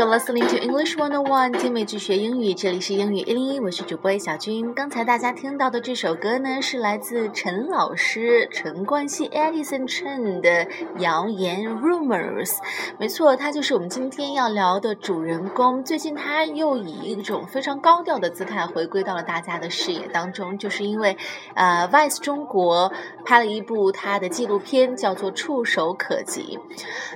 [0.00, 4.72] you're listening to English 101，听美剧学英语，这里是英语一零一，我是主播小军。
[4.72, 10.66] 刚才大家听到的这首歌呢，是来自陈老师陈冠希 Edison Chen 的
[11.00, 12.56] 谣言 Rumors。
[12.98, 15.84] 没错，他就是我们今天要聊的主人公。
[15.84, 21.14] 最近他又以一种非常高调的姿态回归到了大家的视野当中，就是因为
[21.52, 22.90] 呃 Vice 中国
[23.26, 26.58] 拍了一部他的纪录片，叫做《触手可及》。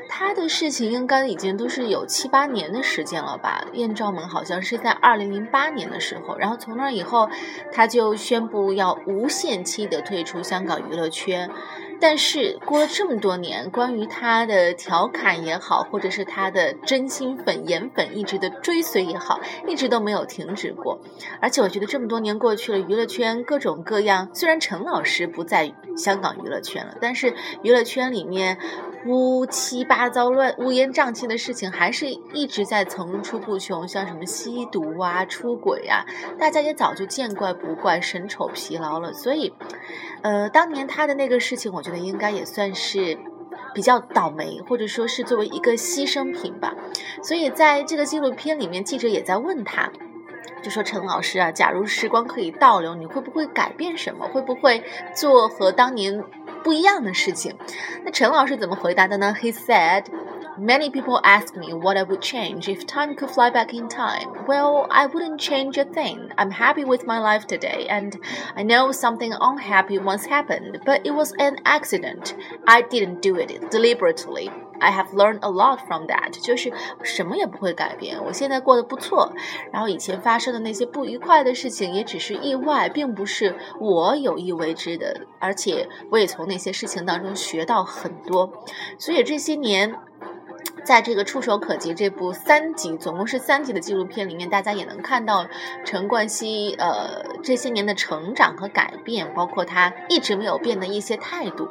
[0.06, 3.64] 他的事情应该已经都是有七八年的时间了吧？
[3.72, 7.30] 艳照门好像是在二零零八年的时候，然后从那以后，
[7.72, 11.48] 他就宣布要无限期的退出香港娱乐圈。
[12.00, 21.00] 但是过了这么多年，关于他的调侃也好，或者是他的真心粉、颜粉一直的追随也好，一直都没有停止过。
[21.40, 28.58] 而且我觉得这么多年过去了，娱乐圈各种各样，虽然陈老师不在香港娱乐圈了，但是娱乐圈里面。
[29.06, 36.06] 乌七八糟、乱乌烟瘴气的事情还是一直在层出不穷，像什么吸毒啊、出轨啊，
[36.38, 39.12] 大家也早就见怪不怪、审丑疲劳了。
[39.12, 39.52] 所以，
[40.22, 43.18] 呃，当年他的那个事情，我觉得应该也算是
[43.74, 46.74] 比较倒霉，或者说是作为一个牺牲品吧。
[47.22, 49.92] 所以，在这个纪录片里面，记者也在问他，
[50.62, 54.26] 就说陈老师啊，假如时光可以倒流，你会不会改变什么？
[54.26, 54.82] 会不会
[55.14, 56.24] 做和当年？
[56.62, 57.54] 不一样的事情，
[58.06, 60.06] 那陈老师怎么回答的呢？He said.
[60.57, 64.45] Many people ask me what I would change if time could fly back in time.
[64.45, 66.31] Well, I wouldn't change a thing.
[66.37, 68.13] I'm happy with my life today, and
[68.57, 72.35] I know something unhappy once happened, but it was an accident.
[72.67, 74.51] I didn't do it deliberately.
[74.81, 76.31] I have learned a lot from that.
[76.41, 79.31] 就是什么也不会改变，我现在过得不错。
[79.71, 85.21] 然后以前发生的那些不愉快的事情也只是意外，并不是我有意为之的。
[85.39, 88.51] 而且我也从那些事情当中学到很多。
[88.97, 89.95] 所以这些年。
[90.84, 95.46] 在这个触手可及这部三集，总共是三集的纪录片里面，大家也能看到
[95.84, 101.68] 陈冠希呃这些年的成长和改变，包括他一直没有变的一些态度。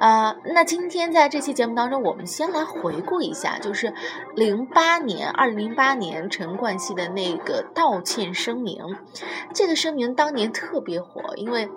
[0.00, 3.92] 呃，那今天在这期节目当中，我们先来回顾一下，就是
[4.34, 8.96] 零八年，二零零八年陈冠希的那个道歉声明。
[9.52, 11.68] 这个声明当年特别火，因为。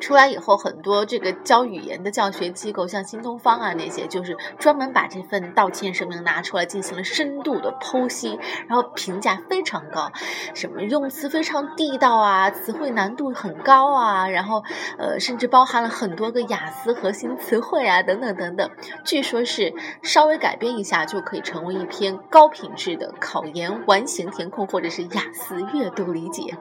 [0.00, 8.38] 出来以后，很多这个教语言的教学机构，像新东方啊那些，就是专门把这份道歉声明拿出来进行了深度的剖析，
[8.68, 10.12] 然后评价非常高，
[10.54, 14.62] 什么用词非常地道啊，词汇难度很高啊，然后
[14.98, 18.70] 呃，甚至包含了很多个雅思核心词汇啊，等等等等。
[19.04, 26.56] 据说是稍微改编一下就可以成为一篇高品质的考研完形填空或者是雅思阅读理解。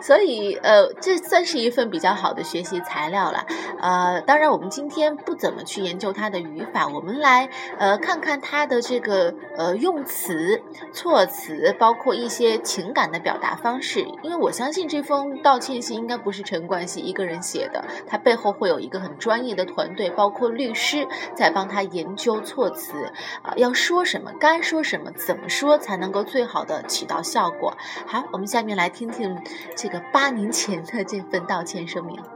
[0.00, 2.63] 所以呃，这算是一份比较好的学。
[2.64, 3.46] 些材料了，
[3.80, 7.48] 呃，当然我们今天不怎么去研究它的语法，我们来
[7.78, 14.06] 呃看看它的这个呃用词、措辞，包括一些情感的表达方式。
[14.22, 27.76] 因为我相信这封道歉信应该不是陈冠希一个人写的，他背后会有一个很专业的团队，包括律师在帮他研究措辞啊，要说什么，该说什么，怎么说才能够最好的起到效果。
[28.06, 29.38] 好，我们下面来听听
[29.76, 32.33] 这个八年前的这份道歉声明。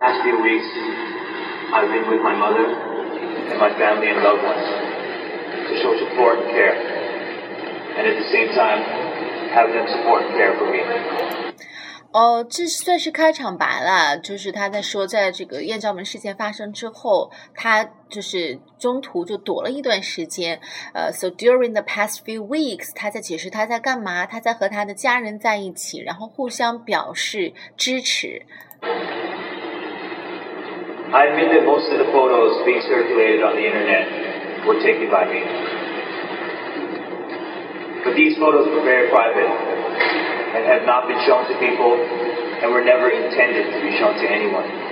[0.00, 0.64] Past few weeks,
[1.74, 2.66] I've been with my mother
[3.50, 4.62] and my family and loved ones
[5.66, 6.76] to show support and care,
[7.98, 8.80] and at the same time,
[9.50, 10.78] have them support and care for me.
[12.12, 20.60] 哦，这算是开场白了，就是他在说，在这个艳照门事件发生之后，他就是中途就躲了一段时间。
[20.94, 28.46] 呃，so during the past few weeks，他在解释他在干嘛，他在和他的家人在一起，然后互相表示支持。
[31.08, 35.40] I admit that most of the photos being circulated on the internet were taken by me.
[38.04, 42.84] But these photos were very private and have not been shown to people and were
[42.84, 44.87] never intended to be shown to anyone.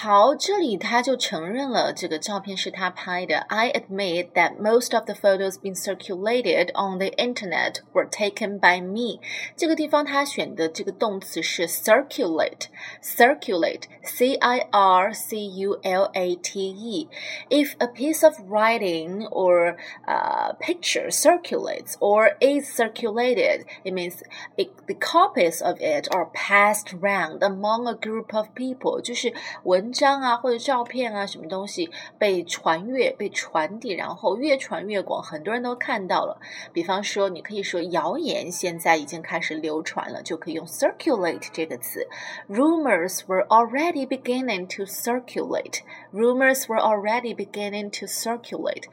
[0.00, 3.38] 好，这里他就承认了这个照片是他拍的。
[3.48, 9.20] I admit that most of the photos being circulated on the internet were taken by me。
[9.56, 20.52] 这个地方他选的这个动词是 circulate，circulate，c i r c u l a t e。If a piece of writing or uh,
[20.60, 24.22] picture circulates or is circulated, it means
[24.58, 29.32] it, the copies of it are passed around among a group of people，就是
[29.64, 29.86] 文。
[29.90, 36.38] 文章啊或者照片啊什么东西被传阅、被传递，然后越传越广，很多人都看到了。
[36.72, 42.06] 比方说，你可以说谣言现在已经开始流传了，就可以用 circulate 这个词。
[42.48, 45.80] Rumors were already beginning to circulate.
[46.12, 48.84] Rumors were already beginning to circulate.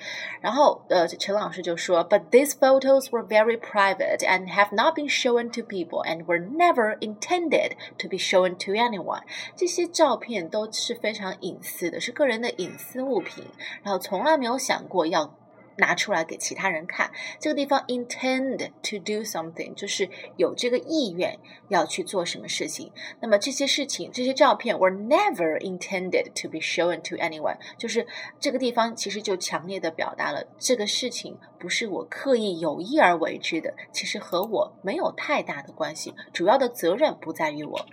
[0.42, 6.40] 然后呃，陈老师就说，But these photos were very private and have not been shown to people and were
[6.40, 9.22] never intended to be shown to anyone。
[9.56, 13.45] 这些照片都 是非常隐私的，是个人的隐私物品，
[13.83, 15.37] 然后从来没有想过要
[15.77, 17.11] 拿出来给其他人看。
[17.39, 20.09] 这个地方 intend to do something 就是
[20.39, 21.39] 有这个意愿
[21.69, 22.91] 要去做什么事情。
[23.21, 28.07] 那么这些事情，这些照片 were never intended to be shown to anyone，就是
[28.41, 37.87] 这个地方其实就强烈的表达了这个事情不是我刻意有意而为之的，其实和我没有太大的关系，主要的责任不在于我。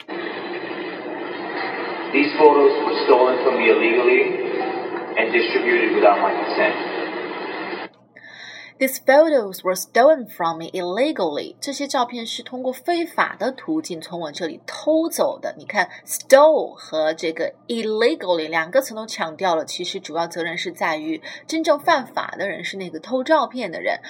[2.12, 4.22] These photos were stolen from me illegally
[5.16, 6.74] and distributed without my consent.
[8.78, 11.54] These photos were stolen from me illegally。
[11.60, 15.54] 这些照片是通过非法的途径从我这里偷走的。
[15.58, 24.00] 你看，stole 和这个 illegally 两个词都强调了，其实主要责任是在于真正犯法的人是那个偷照片的人。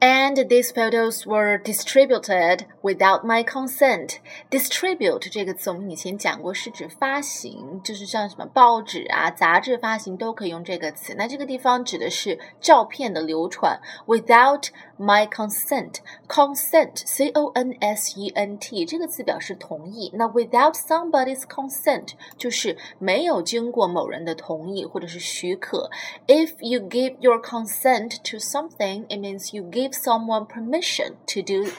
[0.00, 4.16] And these photos were distributed without my consent.
[4.50, 11.14] Distribute 这个词我们以前讲过，是指发行，就是像什么报纸啊、杂志发行都可以用这个词。
[11.16, 15.98] 那这个地方指的是照片的流传，without my consent.
[16.26, 20.10] Consent, C-O-N-S-E-N-T 这个词表示同意。
[20.14, 25.88] 那 without somebody's consent 就是没有经过某人的同意或者是许可。
[26.26, 31.70] If you give your consent to something, it means you give give someone permission to do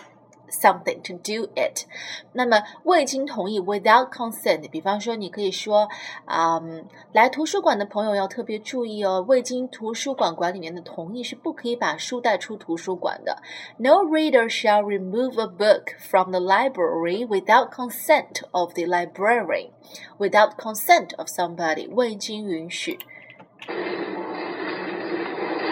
[0.49, 1.85] something to do it，
[2.33, 5.89] 那么未经同意 without consent，比方说你可以说，
[6.25, 13.41] 嗯，来图书馆的朋友要特别注意哦，未经图书馆管理员的同意是不可以把书带出图书馆的。
[13.77, 19.71] No reader shall remove a book from the library without consent of the librarian.
[20.19, 22.99] Without consent of somebody，未经允许。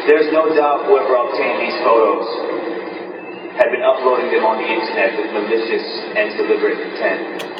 [0.07, 2.31] There's no doubt whoever obtained these photos
[3.59, 5.83] had been uploading them on the internet with malicious
[6.15, 7.56] and deliberate intent.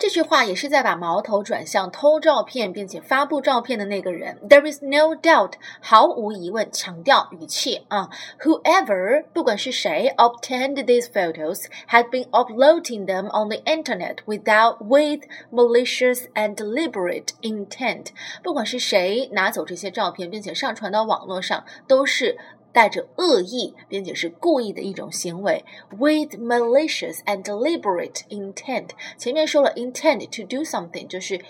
[0.00, 4.38] 这句话也是在把矛头转向偷照片并且发布照片的那个人。
[4.48, 5.52] There is no doubt，
[5.82, 8.08] 毫无疑问，强调语气啊。
[8.40, 18.06] Whoever，不管是谁，obtained these photos had been uploading them on the internet without with malicious and deliberate intent。
[18.42, 22.38] 不管是谁拿走这些照片并且上传到网络上，都是。
[22.72, 28.90] 带着恶意，并且是故意的一种行为，with malicious and deliberate intent。
[29.18, 31.40] 前面说了，intend to do something，就是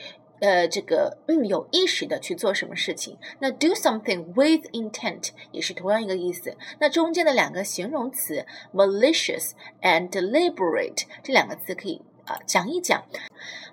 [0.40, 3.18] 呃这个嗯有意识的去做什么事情。
[3.40, 6.56] 那 do something with intent 也是同样一个意思。
[6.78, 9.50] 那中间的两个形容词 malicious
[9.82, 12.00] and deliberate 这两个词可以
[12.46, 13.02] 讲一讲。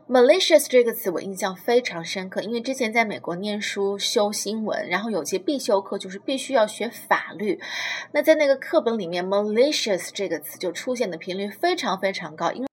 [0.10, 7.60] malicious 这个词我印象非常深刻，因为之前在美国念书修新闻，然后有些必修课就是必须要学法律。
[8.14, 12.68] 那在那个课本里面，malicious 这个词就出现的频率非常非常高，因为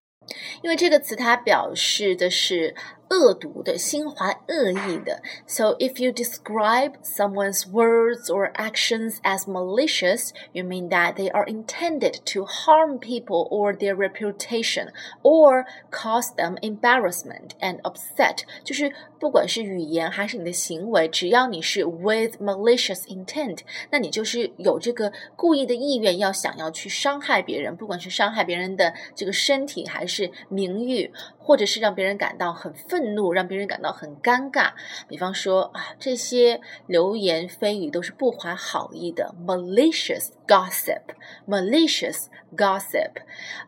[0.62, 2.74] 因为这个词它表示的是。
[3.13, 5.21] 恶毒的、心怀恶意的。
[5.47, 12.19] So if you describe someone's words or actions as malicious, you mean that they are intended
[12.33, 14.89] to harm people or their reputation
[15.23, 18.43] or cause them embarrassment and upset。
[18.63, 31.11] 就是不管是语言还是你的行为，只要你是 with malicious intent，那你就是有这个故意的意愿，要想要去伤害别人，不管是伤害别人的这个身体还是名誉，
[31.44, 34.72] 或者是让别人感到很愤怒，让别人感到很尴尬。
[35.06, 43.10] 比方说啊，这些流言蜚语都是不怀好意的，malicious gossip，malicious gossip。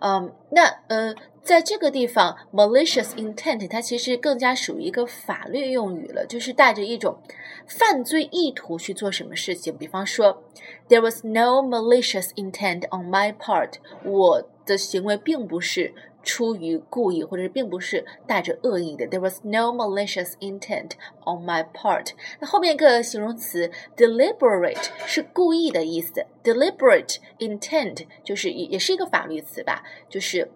[0.00, 7.20] 嗯，那呃，在这个地方，malicious intent 它其实更加属于一个法律用语了，就是带着一种
[7.66, 9.76] 犯罪意图去做什么事情。
[9.76, 10.42] 比方说
[10.88, 15.94] ，There was no malicious intent on my part，我的行为并不是。
[16.26, 19.06] 出于故意，或者是并不是带着恶意的。
[19.06, 20.90] There was no malicious intent
[21.24, 22.10] on my part。
[22.40, 26.26] 那后面一个形容词 deliberate 是故意的意思。
[26.42, 30.50] Deliberate intent 就是也也是一个法律词吧，就是。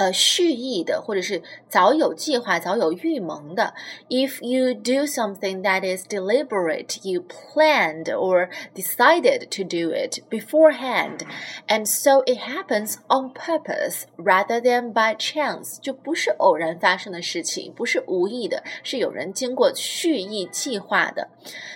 [0.00, 3.72] 呃，蓄意的，或者是早有计划、早有预谋的。
[4.10, 11.20] If you do something that is deliberate, you planned or decided to do it beforehand,
[11.66, 21.30] and so it happens on purpose rather than by chance，就不是偶然发生的事情，不是无意的，是有人经过蓄意计划的。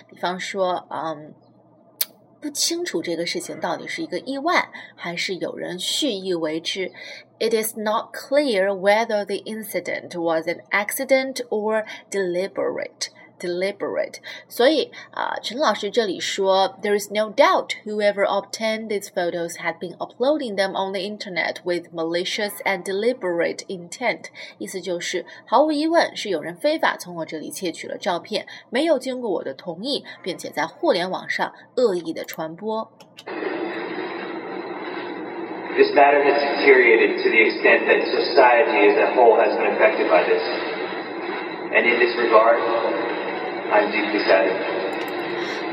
[0.07, 1.33] 比方说，嗯。
[2.39, 6.91] 不清楚这个事情到底是一个意外，还是有人蓄意为之。
[7.39, 14.19] It is not clear whether the incident was an accident or deliberate deliberate。
[14.47, 21.91] 所以啊，陈老师这里说，There is no doubt whoever obtained these photos had been uploading them on the internet with
[21.91, 24.25] malicious and deliberate intent。
[24.59, 32.91] 意思就是毫无疑问是有人非法从我这里窃取了照片，没有经过我的同意，并且在互联网上恶意的传播。
[35.77, 40.23] This matter has deteriorated to the extent that society as a whole has been affected by
[40.27, 40.43] this.
[41.73, 42.94] And in this regard, I'm deeply saddened.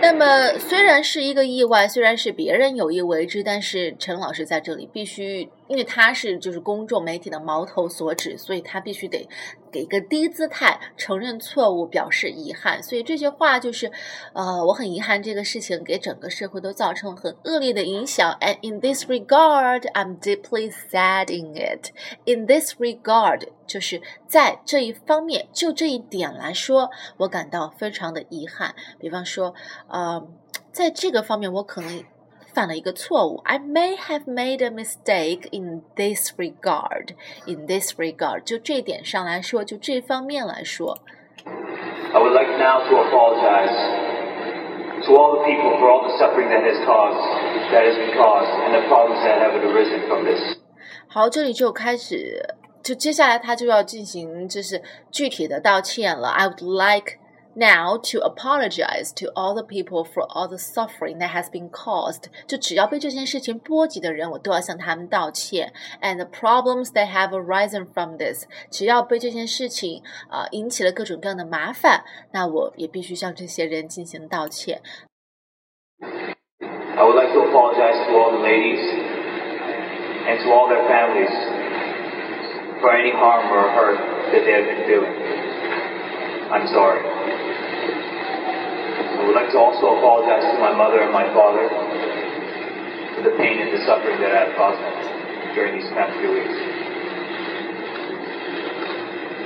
[0.01, 9.27] 那么虽然是一个意外，虽然是别人有意为之，但是陈老师在这里必须，因为他是就是公众媒体的矛头所指，所以他必须得
[9.71, 12.81] 给一个低姿态，承认错误，表示遗憾。
[12.83, 13.91] 所以这些话就是，
[14.33, 18.37] 呃，我很遗憾这个事情给整个社会都造成了很恶劣的影响。
[18.41, 21.91] And in this regard, I'm deeply sad in it.
[22.25, 28.75] In this regard，就是在这一方面，就这一点来说，我感到非常的遗憾。
[28.99, 29.53] 比方说。
[29.87, 30.27] 呃，
[30.71, 32.03] 在这个方面我可能
[32.52, 33.40] 犯了一个错误。
[33.44, 37.14] I may have made a mistake in this regard.
[37.46, 40.98] In this regard，就这点上来说，就这方面来说。
[41.44, 43.72] I would like now to apologize
[45.04, 47.20] to all the people for all the suffering that has caused,
[47.70, 50.58] that has been caused, and the problems that have arisen from this.
[51.06, 56.28] 好，这里就开始，就接下来他就要进行就是具体的道歉了。
[56.28, 57.18] I would like
[57.54, 65.72] now to apologize to all the people for all the suffering that has been caused，就只要被这件事情波及的人，我都要向他们道歉。
[66.00, 74.80] And the problems that have arisen from this，只要被这件事情啊、呃、引起了各种各样的麻烦，那我也必须向这些人进行道歉。
[76.00, 78.82] I would like to apologize to all the ladies
[80.26, 81.30] and to all their families
[82.80, 83.98] for any harm or hurt
[84.30, 85.14] that they have been feeling.
[86.50, 87.02] I'm sorry.
[89.23, 91.63] I would like to also apologize to my mother and my father
[93.15, 96.27] for the pain and the suffering that I have caused them during these past few
[96.27, 96.59] weeks.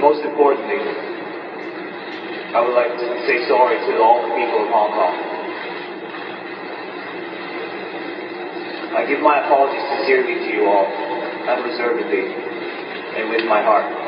[0.01, 5.13] Most importantly, I would like to say sorry to all the people of Hong Kong.
[8.97, 10.89] I give my apologies sincerely to you all,
[11.53, 12.33] unreservedly,
[13.13, 14.06] and with my heart.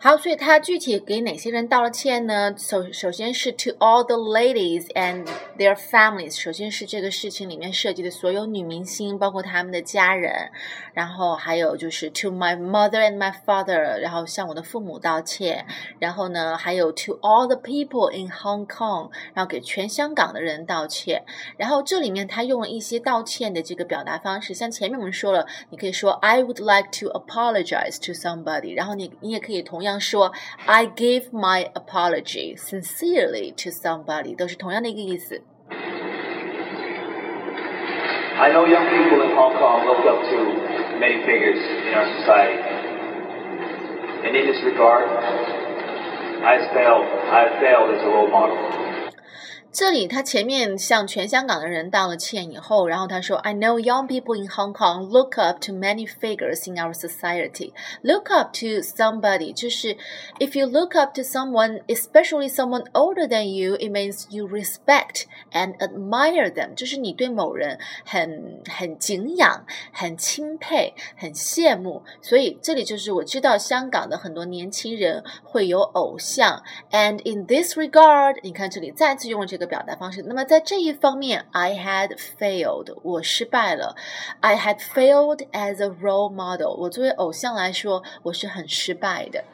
[0.00, 2.54] 好，所以他具体给哪些人道了歉呢？
[2.56, 5.26] 首首先是 to all the ladies and
[5.58, 10.52] their families，首先是这个事情里面涉及的所有女明星，包括他们的家人，
[10.94, 15.66] 然后还有就是 to my mother and my father，然后向我的父母道歉，
[15.98, 21.24] 然后呢还有 to all the people in Hong Kong，然后给全香港的人道歉。
[21.56, 29.87] 然后这里面他用了一些道歉的这个表达方式，像前面我们说了，你可以说 I would like to apologize to somebody，然后你你也可以同样。
[29.87, 30.31] 样说，
[30.65, 35.41] I give my apology sincerely to somebody，都是同样的一个意思。
[38.35, 40.37] I know young people in Hong Kong look up to
[40.99, 42.59] many figures in our society.
[44.23, 45.07] And in this regard,
[46.43, 48.57] I failed, I failed as a role model.
[49.77, 57.73] 这里他前面向全香港的人道了歉以后，然后他说：“I know young people in Hong Kong look up to many figures in our society.
[58.03, 59.97] Look up to somebody 就是
[60.37, 65.23] if you look up to someone, especially someone older than you, it means you respect
[65.51, 66.75] and admire them.
[66.75, 72.03] 就是你对某人很很敬仰、很钦佩、很羡慕。
[72.21, 76.61] 所以这里就是我知道香港的很多年轻人会有偶像。
[76.91, 80.22] And in this regard，你看这里再次用了这。”个 表达方式。
[80.22, 83.94] 那么在这一方面，I had failed，我失败了。
[84.40, 89.44] I had failed as a role model，我作为偶像来说，我是很失败的。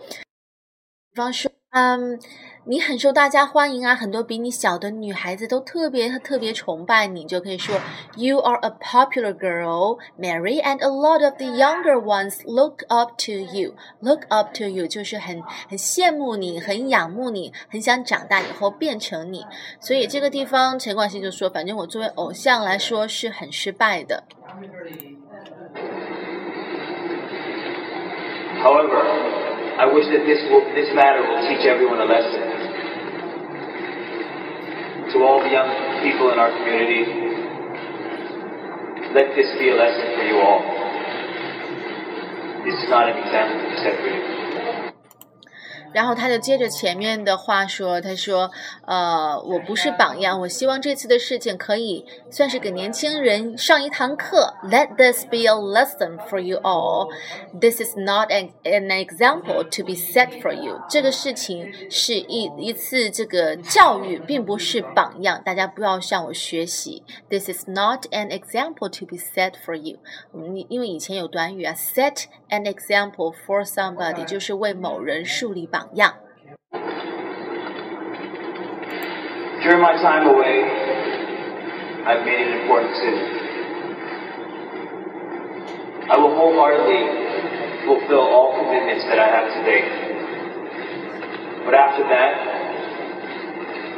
[1.13, 1.51] 比方说。
[1.75, 2.21] 嗯，
[2.67, 7.81] 你很受大家欢迎啊，很多比你小的女孩子都特别特别崇拜你，就可以说
[8.17, 13.19] You are a popular girl, Mary, and a lot of the younger ones look up
[13.27, 13.75] to you.
[13.99, 19.45] Look up to you 就是很很羡慕你，很仰慕你，很想长大以后变成你。
[19.81, 24.23] 所以这个地方陈冠希就说，反正我作为偶像来说是很失败的。
[28.63, 29.44] However,
[29.75, 32.43] I wish that this will, this matter will teach everyone a lesson.
[35.11, 35.71] To all the young
[36.03, 37.03] people in our community,
[39.15, 40.63] let this be a lesson for you all.
[42.65, 44.44] This is not an example to set for you.
[45.95, 48.51] 然后他就接着前面的话说：“他说，
[48.85, 54.55] 呃，我不是榜样，我希望这次的事情可以算是给年轻人上一堂课。
[54.65, 57.11] Let this be a lesson for you all.
[57.59, 60.81] This is not an an example to be set for you.
[60.91, 67.05] 这个事情是一一次这个教育，并不是榜样，大家不要向我学习。
[67.31, 69.99] This is not an example to be set for you.
[70.33, 76.14] 我们因为以前有短语啊，set an example for somebody，就是为某人树立榜。”榜样。
[79.62, 80.64] During my time away,
[82.06, 83.40] I've made an important decision.
[86.10, 89.84] I will wholeheartedly fulfill all commitments that I have today.
[91.66, 92.32] But after that,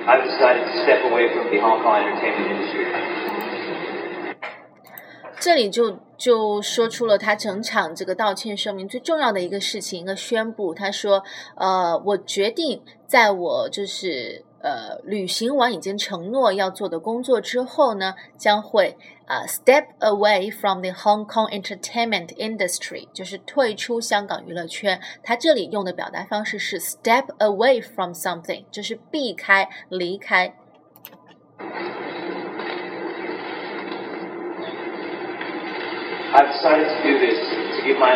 [0.09, 2.85] I've decided to step away from the Hong Kong entertainment industry.
[5.39, 10.73] 这里就 就说出了他整场这个道歉声明最重要的一个事情，一个宣布。
[10.75, 11.23] 他说
[11.56, 18.96] ：“呃，我决定在我就是呃履行完已经承诺要做的工作之后呢，将会
[19.26, 25.00] 啊 step away from the Hong Kong entertainment industry，就是退出香港娱乐圈。
[25.23, 30.54] 他这里用的表达方式是 step away from something，就是避开、离开。”
[36.36, 38.12] I've decided to do this to give my,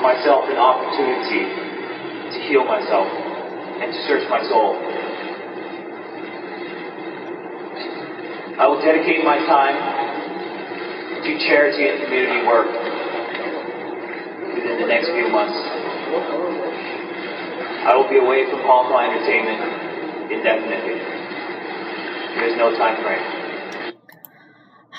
[0.00, 1.44] myself an opportunity
[2.32, 4.72] to heal myself and to search my soul.
[8.56, 9.76] I will dedicate my time
[11.28, 12.72] to charity and community work
[14.56, 15.60] within the next few months.
[17.84, 20.96] I will be away from Hong Kong entertainment indefinitely.
[22.32, 23.37] There is no time frame.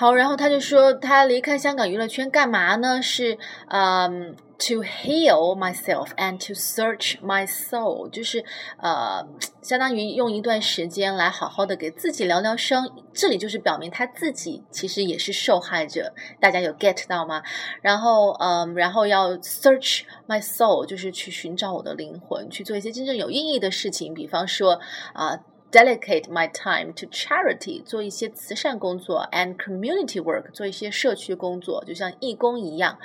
[0.00, 3.02] 好，然后他就说他离开香港娱乐圈干嘛呢？
[3.02, 3.36] 是
[3.68, 8.42] 嗯，to heal myself and to search my soul，就是
[8.78, 9.22] 呃，
[9.60, 12.88] 相当于用一段时间来好好的给自己疗疗伤。
[13.12, 17.42] 这里就是表明他自己其实也是受害者，大家有 get 到吗？
[17.82, 24.80] 然后嗯，然后要 search my soul，就是去寻找我的灵魂，去做一些真正有意义的事情，比方说
[25.12, 25.38] 啊。
[25.71, 32.97] Dedicate my time to charity，做一些慈善工作，and community work，做一些社区工作，就像义工一样。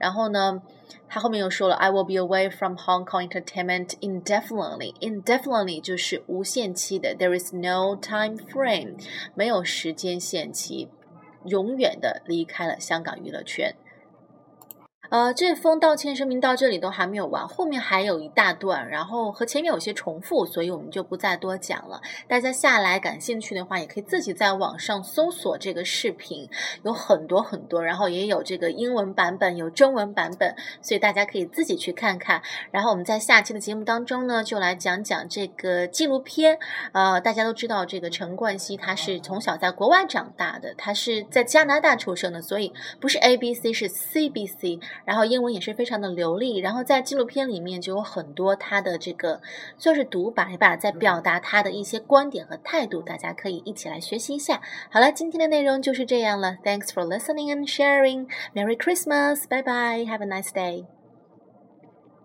[0.00, 0.60] 然后呢，
[1.08, 8.94] 他后面又说了，I will be away from Hong Kong entertainment indefinitely。indefinitely 就是无限期的，there is no time frame，
[9.36, 10.88] 没有时间限期，
[11.44, 13.76] 永远的离开了香港娱乐圈。
[15.11, 22.01] 呃，这封道歉声明到这里都还没有完，后面还有一大段，然后和前面有些重复，所以我们就不再多讲了。
[22.29, 26.49] 大家下来感兴趣的话，也可以自己在网上搜索这个视频，
[26.83, 32.41] 有很多很多，然后也有这个英文版本，有中文版本，所以大家可以自己去看看。
[32.71, 36.57] 然后我们在下期的节目当中呢，就来讲讲这个纪录片。
[36.93, 42.71] 呃，大家都知道这个陈冠希他是从小在国外长大的，他是在加拿大出生的，所以
[43.01, 44.79] 不是 A B C 是 C B C。
[45.05, 49.41] 然后英文也是非常的流利，然后在纪录片里面就有很多他的这个
[49.77, 54.61] 算是独白吧，在表达他的一些观点和态度，大家可以一起来学习一下。
[54.89, 58.27] 好了，今天的内容就是这样了，Thanks for listening and sharing.
[58.53, 61.00] Merry Christmas, bye bye, have a nice day.